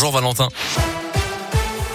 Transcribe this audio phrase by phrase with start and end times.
[0.00, 0.46] Bonjour Valentin.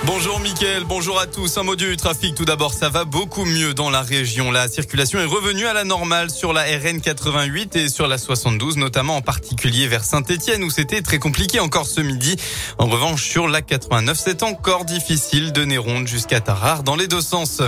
[0.06, 1.58] Bonjour Mickaël, bonjour à tous.
[1.58, 2.36] Un mot du trafic.
[2.36, 4.52] Tout d'abord, ça va beaucoup mieux dans la région.
[4.52, 8.76] La circulation est revenue à la normale sur la RN 88 et sur la 72,
[8.76, 12.36] notamment en particulier vers Saint-Etienne où c'était très compliqué encore ce midi.
[12.78, 17.22] En revanche, sur la 89, c'est encore difficile de Néronde jusqu'à Tarare dans les deux
[17.22, 17.62] sens.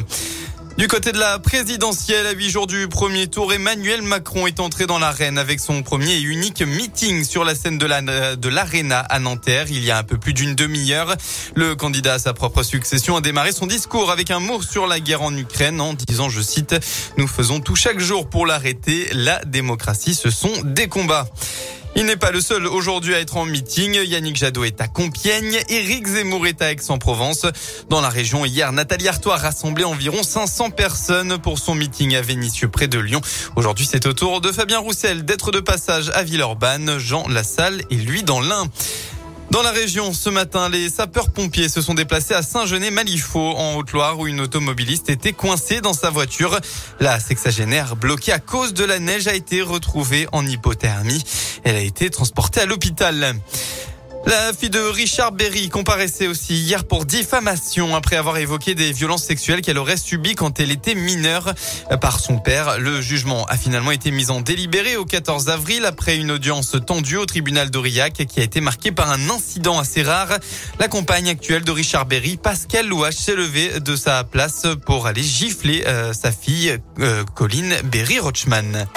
[0.78, 4.86] Du côté de la présidentielle, à huit jours du premier tour, Emmanuel Macron est entré
[4.88, 8.02] dans l'arène avec son premier et unique meeting sur la scène de la,
[8.36, 11.16] de l'Arena à Nanterre il y a un peu plus d'une demi-heure.
[11.56, 15.00] Le candidat à sa propre succession a démarré son discours avec un mot sur la
[15.00, 16.76] guerre en Ukraine en disant, je cite,
[17.18, 19.07] nous faisons tout chaque jour pour l'arrêter.
[19.14, 21.29] La démocratie, ce sont des combats.
[21.98, 23.94] Il n'est pas le seul aujourd'hui à être en meeting.
[23.94, 25.58] Yannick Jadot est à Compiègne.
[25.70, 27.46] Éric Zemmour est à Aix-en-Provence.
[27.90, 32.22] Dans la région, hier, Nathalie Arthaud a rassemblé environ 500 personnes pour son meeting à
[32.22, 33.22] Vénissieux près de Lyon.
[33.56, 37.96] Aujourd'hui, c'est au tour de Fabien Roussel d'être de passage à Villeurbanne, Jean Lassalle et
[37.96, 38.70] lui dans l'Ain.
[39.52, 44.28] Dans la région, ce matin, les sapeurs-pompiers se sont déplacés à Saint-Genet-Malifaux, en Haute-Loire, où
[44.28, 46.60] une automobiliste était coincée dans sa voiture.
[47.00, 51.24] La sexagénaire, bloquée à cause de la neige, a été retrouvée en hypothermie.
[51.64, 53.36] Elle a été transportée à l'hôpital.
[54.28, 59.23] La fille de Richard Berry comparaissait aussi hier pour diffamation après avoir évoqué des violences
[59.23, 61.54] sexuelles qu'elle aurait subies quand elle était mineure
[62.02, 62.80] par son père.
[62.80, 67.18] Le jugement a finalement été mis en délibéré au 14 avril après une audience tendue
[67.18, 70.40] au tribunal d'Aurillac qui a été marquée par un incident assez rare.
[70.80, 75.23] La compagne actuelle de Richard Berry, Pascal Louache, s'est levée de sa place pour aller
[75.23, 78.88] gifler euh, sa fille euh, Colline Berry-Rochman.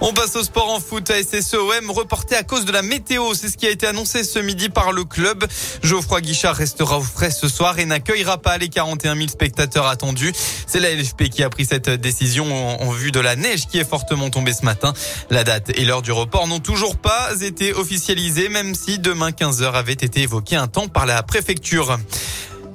[0.00, 3.32] On passe au sport en foot à SSEOM reporté à cause de la météo.
[3.34, 5.44] C'est ce qui a été annoncé ce midi par le club.
[5.82, 10.32] Geoffroy Guichard restera au frais ce soir et n'accueillera pas les 41 000 spectateurs attendus.
[10.66, 13.88] C'est la LFP qui a pris cette décision en vue de la neige qui est
[13.88, 14.92] fortement tombée ce matin.
[15.30, 19.72] La date et l'heure du report n'ont toujours pas été officialisées, même si demain 15h
[19.72, 21.98] avait été évoqué un temps par la préfecture.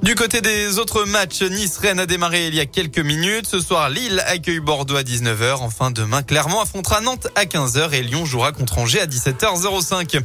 [0.02, 3.46] Du côté des autres matchs, Nice-Rennes a démarré il y a quelques minutes.
[3.46, 5.58] Ce soir, Lille accueille Bordeaux à 19h.
[5.60, 10.18] Enfin, demain, Clermont affrontera Nantes à 15h et Lyon jouera contre Angers à 17h05.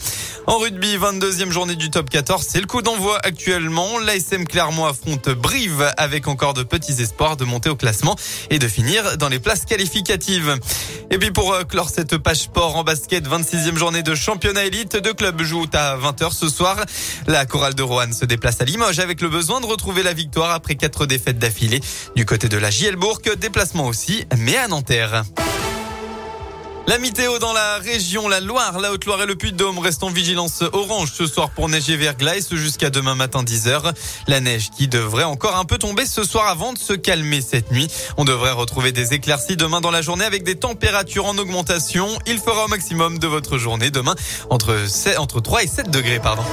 [0.47, 4.00] En rugby, 22e journée du top 14, c'est le coup d'envoi actuellement.
[4.00, 8.16] L'ASM Clermont affronte Brive avec encore de petits espoirs de monter au classement
[8.50, 10.58] et de finir dans les places qualificatives.
[11.12, 15.14] Et puis pour euh, clore cette page en basket, 26e journée de championnat élite, deux
[15.14, 16.78] clubs jouent à 20h ce soir.
[17.28, 20.52] La chorale de Roanne se déplace à Limoges avec le besoin de retrouver la victoire
[20.52, 21.81] après quatre défaites d'affilée.
[22.16, 25.24] Du côté de la Gielbourg, déplacement aussi, mais à Nanterre.
[26.88, 30.64] La météo dans la région, la Loire, la Haute-Loire et le Puy-de-Dôme restent en vigilance
[30.72, 33.92] orange ce soir pour neige et verglas jusqu'à demain matin 10h.
[34.28, 37.72] La neige qui devrait encore un peu tomber ce soir avant de se calmer cette
[37.72, 37.88] nuit.
[38.18, 42.08] On devrait retrouver des éclaircies demain dans la journée avec des températures en augmentation.
[42.28, 44.14] Il fera au maximum de votre journée demain
[44.52, 44.78] entre,
[45.18, 46.44] entre 3 et 7 degrés, pardon.